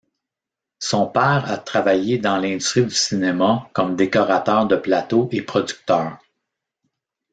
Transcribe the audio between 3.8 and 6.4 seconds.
décorateur de plateau et producteur.